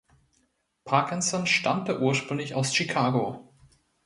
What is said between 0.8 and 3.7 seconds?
Parkinson stammte ursprünglich aus Chicago.